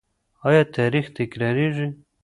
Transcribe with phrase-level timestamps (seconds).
[0.47, 1.87] آیا تاریخ تکراریږي؟